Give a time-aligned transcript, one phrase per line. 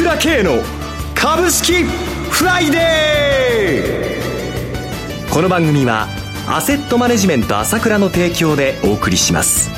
[0.00, 0.62] 倉慶の
[1.14, 5.30] 株式フライデー。
[5.30, 6.06] この番組は
[6.48, 9.68] アセットマネジメント朝倉の提供でお送りします。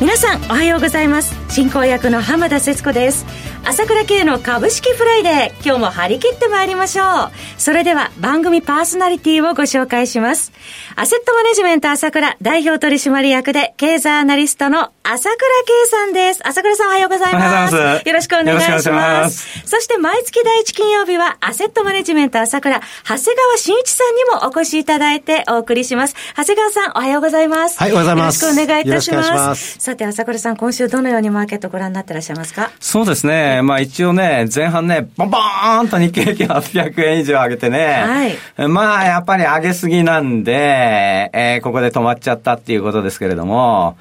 [0.00, 1.37] 皆さんおはようございます。
[1.48, 3.24] 進行役の浜田節子です。
[3.64, 7.30] 朝倉慶の株式フライデー今日も張り切ってまいりましょう。
[7.58, 10.52] それでは番組パーソナリティをご紹介します。
[10.94, 16.40] アセットマネジメント朝倉代表取締役で経済アナリストの朝倉慶さんです。
[16.46, 17.74] 朝倉さんおはようございます。
[17.74, 18.90] よろしくお願いします。
[18.90, 19.66] ます。
[19.66, 26.14] そして毎月第一金曜日はアセットマネジメント朝倉長谷川慎一さんにもお越しいただいてお送りします。
[26.36, 27.78] 長谷川さんおはようございます。
[27.78, 28.42] はいおはようございます。
[28.42, 29.78] よろしくお願いいたします。
[29.78, 32.70] さて朝倉さん今週どのようにマーケットご覧になってらっしゃいますか？
[32.80, 33.62] そうですね。
[33.62, 37.86] まあ一応ね前半ねボンボーンと日経平均800円以上上げてね。
[37.86, 38.68] はい。
[38.68, 43.96] まあやっぱり上げすぎなんでえー、ここで止まっちゃったっていうことですけれども、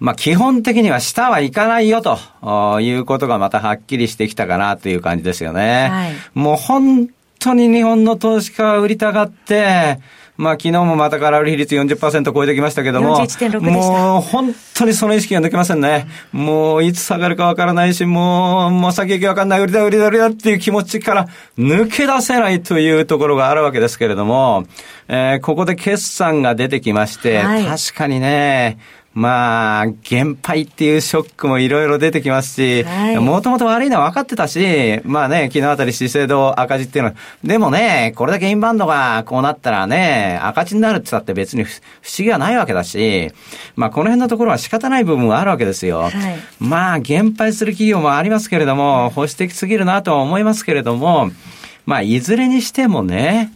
[0.00, 5.88] まあ、基本的には下は行かないよということがまたはっきりしてきたかなという感じですよね。
[5.90, 10.00] はい、もう本当に日本の投資家は売りたがって、
[10.40, 13.18] まあ昨日もまた空売り比率40%超えてきましたけども、
[13.60, 16.06] もう本当にその意識が抜けませんね。
[16.32, 24.64] もういつ下がるかわからないし、もう、もう先行きわかんない、売りだ売りだ売りだっていう気持ちから抜け出せないというところがあるわけですけれども、
[25.08, 28.78] えー、ここで決算が出てきまして、はい、確かにね、
[29.12, 32.84] まあ、減配っていうショックもいろいろ出てきますし、
[33.18, 43.32] もともと悪いのは分かってたし、まあね、昨日あたり資生堂赤字っていうのは、でもね、これだけインバウンドがこうなったらね、赤字になるって言ったって別に不思議はないわけだし、
[43.74, 46.02] まあこの辺のところは仕方ない部分はあるわけですよ。
[46.02, 46.12] はい、
[46.60, 51.32] まあ、減配する企業もありますけれども、保守的すぎるなとは思いますけれども、
[51.84, 53.50] まあ、いずれにしてもね、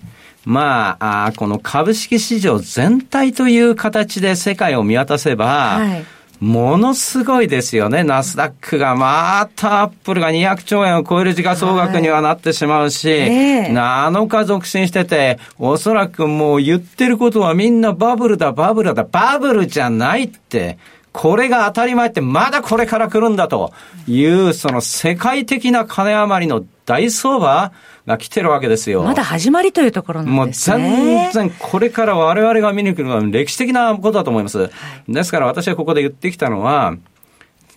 [0.44, 6.04] まあ、あこの株式市場全体という形で世界を見渡せば、はい、
[6.40, 8.04] ものすごいですよね。
[8.04, 20.78] ナスダックがまたアップルが200兆円を超える時価総額にはなってしまうし、はいえー、7日続伸してて、おそらくもう言ってることはみんなバブルだ、バブルだ、バブルじゃないって、
[21.14, 23.72] これが当たり前ってまだこれから来るんだと
[24.08, 27.72] いう、その世界的な金余りの大相場
[28.04, 29.04] が来てるわけですよ。
[29.04, 30.78] まだ始まりというところなんですね。
[30.78, 34.58] もう全然これから我々が見に来るのは歴史的なことだと思います。
[34.58, 34.70] はい、
[35.12, 36.96] ですから私はここで言ってきたのは、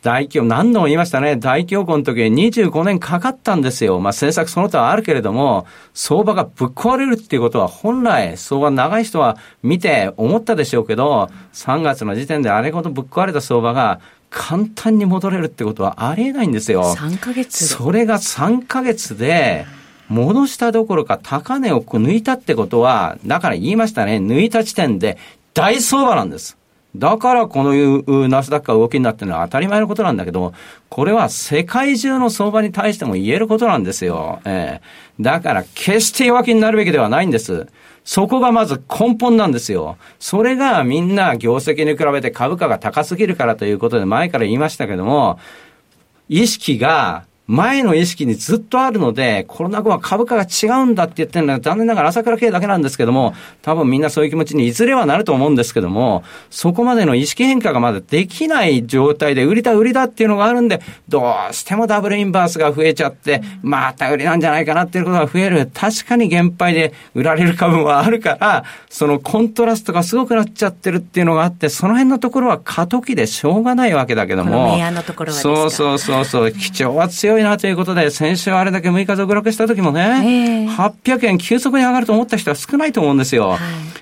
[0.08, 1.36] 大企業、何度も言いましたね。
[1.36, 4.00] 大恐慌の時に25年かかったんですよ。
[4.00, 16.96] まあ政策その他はあるけれども、相場がぶっ壊れるっていうことは本来、相場長い人は見て思ったでしょうけど、3月の時点であれほどぶっ壊れた相場が簡単に戻れるってことはありえないんですよ。
[16.96, 19.66] 3ヶ月それが3ヶ月で、
[20.08, 25.18] 戻したどころか高値を抜いたってことは、だから言いましたね、抜いた時点で
[25.54, 26.57] 大相場なんです。
[26.98, 30.54] だからこのいうナスダックが動きになってるのは当たり前のことなんだけど、
[30.90, 34.40] これは世界中の相場に対しても言えることなんですよ。
[34.46, 37.68] えー、だから決して弱気になるべきではないんです。
[38.04, 39.98] そこがまず根本なんですよ。
[40.18, 45.40] それがみんな業績に比べて株価が高すぎるからということで前から言いましたけども、
[46.30, 65.70] 意識が前の意識にずっとあるので、コロナ後は株価が違うんだって言ってるのは残念ながら朝倉系だけなんですけども、多分みんなそういう気持ちにいずれはなると思うんですけども、そこまでの意識変化がまだできない状態で、売りだ売りだっていうのがあるんで、どうしてもダブルインバースが増えちゃって、また売りなんじゃないかなっていうことが増える。
[65.74, 74.76] 確かに減配で売られる株はあるから、そのコントラストがすごくなっちゃってるっていうのがあって、その辺のところは過渡期でしょうがないわけだけども、
[75.42, 83.50] そうそうそうそう、基調は強いいなということで、先週あれだけ6日続落した時もね、800円急速に上がると思った人は少ないと思うんですよ。
[83.50, 83.60] はい、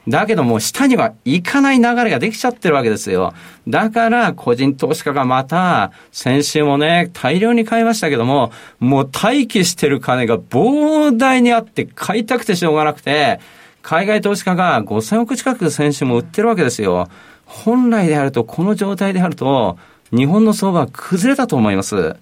[0.10, 3.34] だけども、下には行かない流れができちゃってるわけですよ。
[3.68, 13.40] だから、個人投資家がまた、先週もね、大量に買いましたけども、もう待機してる金が膨大にあって、買いたくてしょうがなくて、
[13.82, 17.08] 海外投資家が5000億近く先週も売ってるわけですよ。
[17.46, 19.78] 本来であると、この状態であると、
[20.12, 22.16] 日本の相場は崩れたと思います。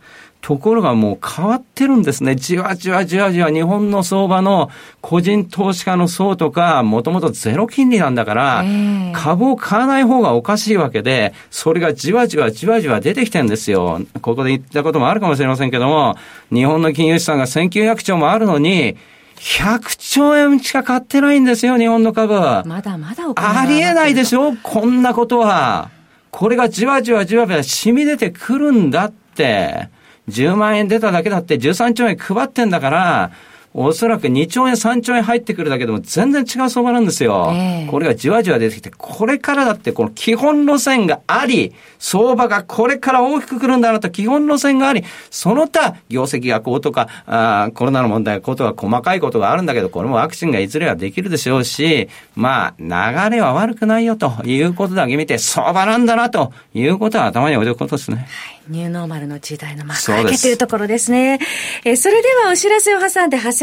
[0.44, 2.36] ところがもう変わってるんですね。
[2.36, 4.69] じわじわじわじわ日本の相場の
[5.00, 8.66] 個人投資家の層とか、もともとゼロ金利なんだから、
[9.13, 14.01] 株を買わない方がおかしいわけで、それがじわじわじわじわ出てきてるんですよ。
[14.22, 16.18] ここで言ったこともあるかもしれませんけども、
[16.51, 18.98] 日本の金融資産が1900兆もあるのに、
[19.38, 22.34] 100兆円しか買ってないんですよ、日本の株。
[22.34, 24.57] まだまだありえないでしょ？
[24.62, 25.89] こんなことは。
[26.31, 29.88] これがじわじわじわじわ染み出てくるんだって。
[30.30, 33.31] 10万円出ただけだって13兆円配ってんだから、
[33.74, 37.52] おそらく2兆円、3兆円入ってくるだけでも全然違う相場なんですよ。
[37.54, 58.28] ええこれがじわじわ出てきて、これからだってこの基本路線があり、相場がこれから大きく来るんだなと基本路線があり、その他、業績がこうとか、あーコロナの問題がこうとか細かいことがあるんだけど、これもワクチンがいずれはできるでしょうし、まあ、流れは悪くないよということだけ見て、相場なんだなということは頭に置いておくことですね。
[58.70, 61.40] ニューノーマルの時代の幕開けというところですね。
[61.84, 63.62] えーそれではお知らせを挟んで、長谷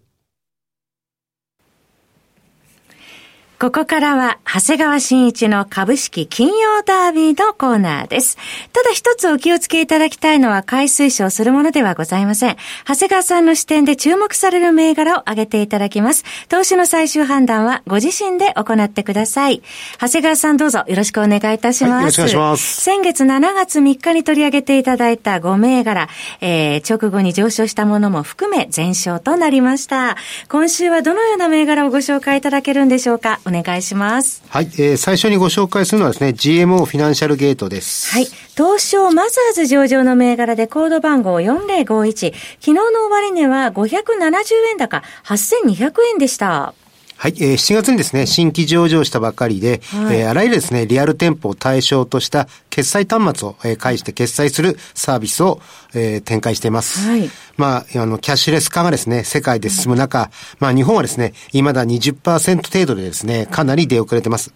[3.61, 8.35] ここからは、長谷川慎一の株式金曜ダービーのコーナーです。
[8.73, 12.57] ただ一つお気をつけいただきたいのは、買い推奨するものではございません。
[12.87, 16.23] 長谷川さんの視点で注目される銘柄を挙げていただきます。
[16.49, 19.61] 投資の最終判断はご自身で行ってください。
[19.99, 21.91] 長谷川さんどうぞよろしくお願いいたします。
[21.93, 26.09] はいよろしくお願いします先月7月3日に取り上げていただいた5銘柄、
[26.39, 30.17] えー、直後に上昇したものも含め全勝となりました。
[30.49, 33.39] 今週はどのような銘柄をご紹介いただけるんでしょうか？
[33.57, 34.43] お願いします。
[34.47, 38.11] はい、えー最初にご紹介するのはですね、GMO フィナンシャルゲートです。
[38.11, 38.27] はい。
[38.55, 42.33] 東証マザーズ上場の銘柄でコード番号4051。
[42.33, 46.73] 昨日の終値は570円高、8200円でした。
[47.21, 55.61] はい、えー7月にですね、新規上場したばかりで、はいえーあらゆるですね、リアル店舗を対象とした決済端末を、えー介して決済するサービスを、
[55.93, 57.07] えー展開しています。
[57.07, 57.29] はい
[57.61, 64.51] まあ、あの、キャッシュレス化がですね、世界で進む中、まあ、日本はですね、未だ20%程度でですね、かなり出遅れてます。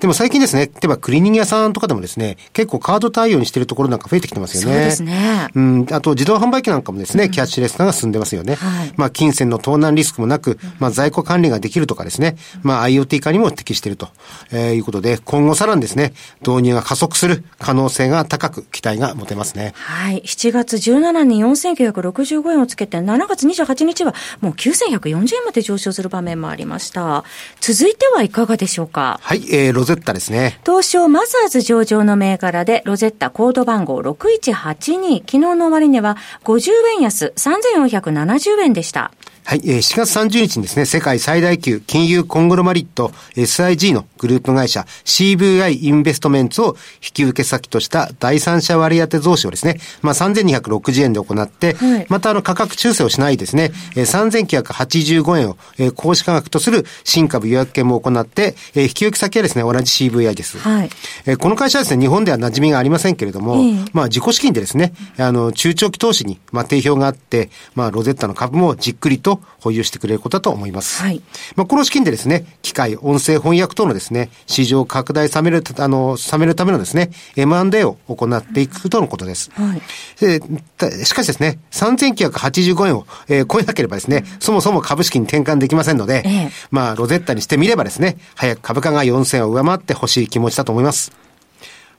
[0.00, 4.74] でも最近ですね、例えばクリーニング屋さんとかでもですね、結構カード対応にしてるところなんか増えてきてますよね。
[4.74, 8.54] そうですねうん、あと自動販売機なんかもですね、キャッシュレス化が進んでますよね。
[8.54, 14.08] はいまあ、金銭の盗難リスクもなく、まあ、在庫管理ができるとかですね、まあ、IoT 化にも適していると、
[14.50, 19.72] えーいうことで、今後さらにですね、導入が加速する可能性が高く期待が持てますね。
[19.76, 20.22] はい。
[20.24, 27.24] 7月17日に4965円をつけて、7月28日はもう9140円まで上昇する場面もありました。
[27.60, 29.18] 続いてはいかがでしょうか？
[29.22, 30.60] はい、えー、ロゼッタですね。
[30.64, 39.12] 東証マザーズ上場の銘柄で、ロゼッタコード番号6182、昨日の終値は50円安、3470円でした。
[39.48, 52.06] はい、えー4月30日にですね、世界最大級金融コングロマリット SIG のグループ会社 CVI インベストメンツを引き受け先とした第三者割当増資をですね、まあ、3260円で行って、はい。
[52.08, 60.58] またあの価格修正をしないですね、えー3985円を、えー行使価格とする新株予約権も行って、えー引き受け先はですね、同じ CVI です。
[60.58, 60.90] はい。
[61.24, 63.84] えーこの会社はですね、日本では馴染みがありませんけれども、ええ。
[63.92, 71.02] まあ自己資金でですね、あの、中長期投資に、まあ定評があって、まあロゼッタの株もじっくりと保有してくれることだと思います。
[71.02, 71.22] はい
[71.56, 79.50] まあこの資金でですね、機械、音声翻訳等のですね、市場拡大進める、あの、進めるためのですね、M&A を行っていくとのことです。
[79.54, 79.82] はい
[80.20, 80.40] で
[80.76, 91.12] たしかしですね、3985円を、えー超えなければですね、そもそも株式に転換できませんので、ええまあ、ロゼッタにしてみればですね、早く株価が4000を上回ってほしい気持ちだと思います。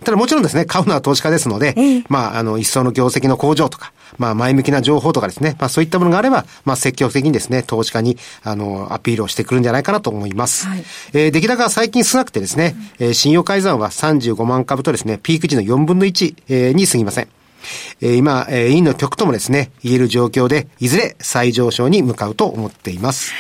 [0.08, 10.66] ただもちろんですね、買うのは投資家ですので、ええまあ、あの、一層の業績の向上とか、まあ、前向きな情報とかですね、まあ、そういったものがあれば、まあ、積極的にですね、投資家に、あの、アピールをしてくるんじゃないかなと思います。
[10.66, 17.28] はいえー出来高が最近少なくてですね、えー信用改ざんは35万株とですね、ピーク時の4分の1、えーに過ぎません。
[18.00, 23.34] えー今、えー委員の局ともですね、言える状況で、いずれ再上昇に向かうと思っています。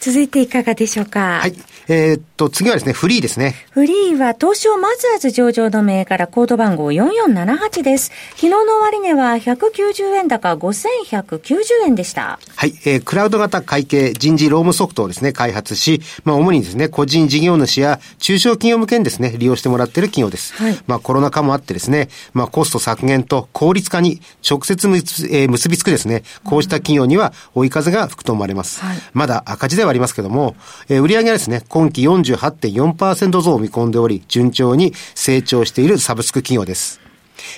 [0.00, 1.40] 続いていかがでしょうか？
[1.40, 1.54] はい。
[1.86, 3.54] えーっと、次はですね、フリーですね。
[3.70, 8.10] フリーは東証マザーズ上場の銘柄コード番号4478です。
[8.30, 12.38] 昨日の終値は190円高5190円でした。
[12.64, 12.74] はい。
[12.86, 20.54] えークラウド型会計人事労務ソフトをですね、開発し、まあ、主にですね、個人事業主や中小企業向けにですね、利用してもらっている企業です。
[20.54, 28.80] はいまあ、コロナ禍もあってですね、まあ、コスト削減と効率化に直接結,、えー結びつくですね、こうした企業には追い風が吹くと思われます。
[28.80, 30.56] はいまだ赤字ではありますけども、
[30.88, 37.03] えー売上はですね、今期48.4%増を見込んでおり、順調に成長しているサブスク企業です。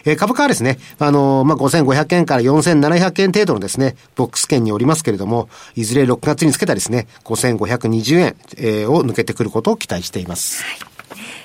[0.04, 10.62] えー、株価はですね、あのー、まあ、5500円から4700円程度のですね、ボックス圏におりますけれども、いずれ6月につけたですね、5520円、えー、を抜けてくることを期待しています。
[10.62, 10.78] はい、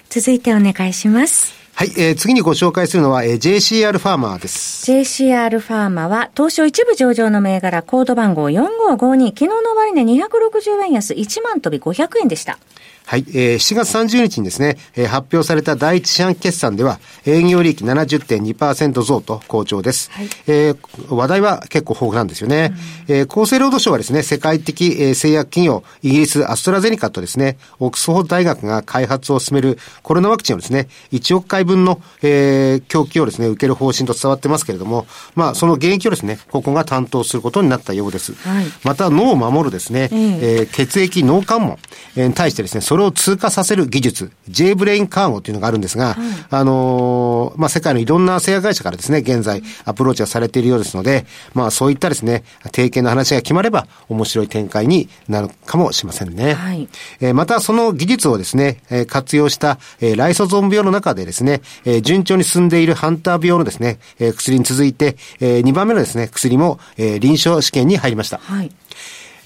[0.09, 1.61] 続いてお願いします。
[1.73, 4.91] はい、えー、次にご紹介するのは、えー、JCR ファーマーです。
[4.91, 12.59] JCR ファーマーは、東証一部上場の銘柄、コード番号4552、昨日の終値260円安1万飛び500円でした。
[13.05, 20.09] はい、えー、7月30日にですね、えー、発表された第一四半期決算では、営業利益70.2%増と好調です。
[20.11, 22.73] はい、えー、話題は結構豊富なんですよね。
[23.09, 35.05] うん、えー、厚生労働省はですね、世界的、えー、製薬企業、イギリスアストラゼニカとですね、オックスフォード大学が開発を進めるコロナワクチンをですね、1億回分の、えー、供給をですね、受ける方針と伝わってますけれども、
[35.35, 38.33] まあ、その現役をですね、ここが担当することになったようです。
[38.47, 41.77] はい、また、脳を守るですね、うん、えー、血液脳関門
[42.15, 46.15] に対してですね、それれを通過させる技術、J ブレインカーゴっていうのがあるんですが、はい、
[46.49, 56.53] あのー、まあ、世界のいろんな製薬会社からですね、現在アプローチがされているようですので、まあ、そういったですね、提携の話が決まれば面白い展開になるかもしれませんね。
[56.53, 56.87] はい、
[57.19, 68.39] えー、またその技術をですね、えー、活用した、えー、ライソゾン病の中でですね、えー、順調に進んでいるハンター病のですね、えー、薬に続いて、えー、2番目のですね、薬も、えー、臨床試験に入りました。
[68.39, 68.71] はい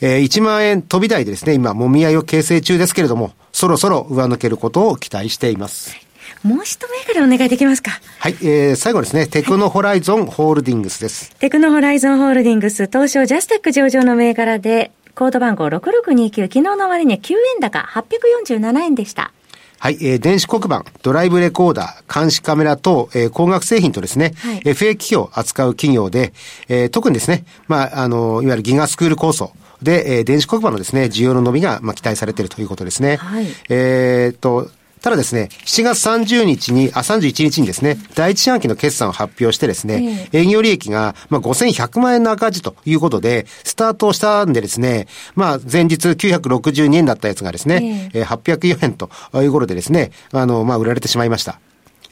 [0.06, 5.98] えー、1万円飛び台でですね、今、もみ合いを形成中ですけれども、そろそろ上抜けることを期待しています。
[6.44, 7.90] もう一銘柄お願いできますか。
[8.20, 11.36] はい、えー、最後ですね、テクノホライゾンホールディングスです。
[11.38, 19.32] テクノホライゾンホールディングス、東証ジャスタック上場の銘柄で、コード番号6629、昨日の終値9円高、847円でした。
[19.80, 26.32] はい、えー、電子黒板、ドライブレコーダー、監視カメラ等、えー、工学製品とですね、はい、FA 機器を扱う企業で、
[26.70, 29.52] えー、特にですね、まあ、あの、いわゆるギガスクール構想、
[29.82, 33.18] で、えー、電子黒板のですね、需要の伸びが、まあ、期待されているということですね。
[33.18, 34.70] はい、えっと、
[35.06, 45.06] ただですね、7月30日に、あ、31日にですね、第一四半期の決算を発表してですね、営業利益が、まあ、5100万円の赤字ということで、スタートしたんでですね、
[45.36, 49.12] まあ、前日962円だったやつがですね、えー、804円と
[49.44, 51.60] いうことでですね、あの、まあ、売られてしまいました。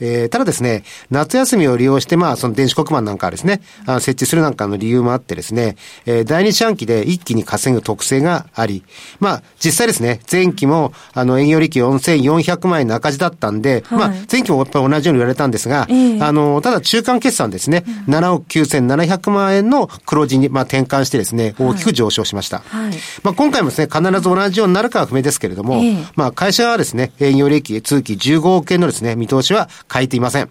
[0.04, 8.84] えー、ただですね、夏休みを利用して、まあ、その電子黒板なんかですね、あ設置するなんかの理由もあってですね、えー、第二四半期で一気に稼ぐ特性があり、
[9.20, 22.60] まあ、実際ですね、前期も、あの、営業利益4400万円の赤字だったんで、はい、まあ、前期もやっぱり同じように言われたんですが、えー、あの、ただ中間決算ですね、うん、7億9700万円の黒字に、まあ、転換してですね、大きく上昇しました。
[22.60, 22.94] はい、
[23.24, 30.50] まあ、今回もですね、必ず同じようになるかは不明ですけれども、えー、まあ、会社はですね、営業利益通期15億円のですね、見通しは変えていません。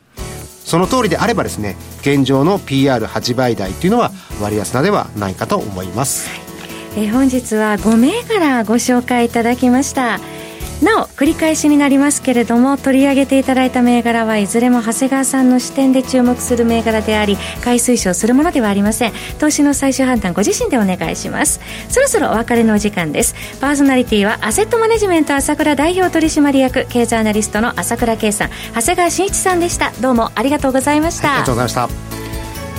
[0.65, 6.31] その通りであればですね、現状の PR8 倍台というのは割安なではないかと思います。
[6.97, 10.21] え本日は5銘柄ご紹介いただきました。
[10.83, 19.13] なお繰り返しになりますけれども取り上げていただいた銘柄はいずれも長谷川さんの視点で注目する銘柄であり買い推奨するものではありません。
[19.39, 21.61] 投資の最終判断ご自身でお願いします。
[21.89, 23.35] そろそろお別れのお時間です。
[23.61, 29.93] パーソナリティはアセットマネジメント朝倉代表取締役経済アナリストの朝倉圭さん長谷川慎一さんでした。
[30.01, 32.13] どうもありがとうございました、はい、ありがとうございました。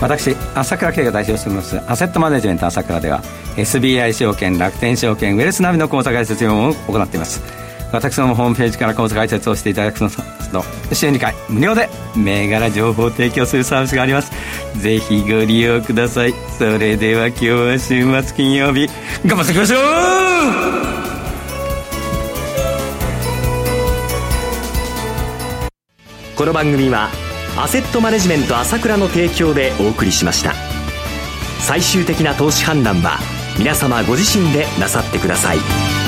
[0.02, 3.24] 私朝倉慶が代表しておりますアセットマネジメント朝倉では
[3.56, 7.64] SBI 証券楽天証券ウェルスナビの口座開設業務を行っています。
[7.94, 14.32] 私どもホームページから講座解説をしていただくのと週2回無料で銘柄情報を提供するサービスがあります。
[14.82, 18.88] ぜひご利用くださいそれでは今日は週末金曜日
[19.24, 19.80] 頑張っていきましょう。
[26.36, 27.10] この番組は
[27.56, 30.54] アセットマネジメント朝倉の提供でお送りしました。
[31.60, 33.20] 最終的な投資判断は
[33.60, 36.03] 皆様ご自身でなさってください。